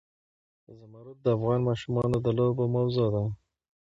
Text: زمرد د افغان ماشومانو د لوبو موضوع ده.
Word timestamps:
زمرد 0.77 1.17
د 1.21 1.27
افغان 1.37 1.59
ماشومانو 1.69 2.17
د 2.25 2.27
لوبو 2.37 2.63
موضوع 2.75 3.07
ده. 3.13 3.23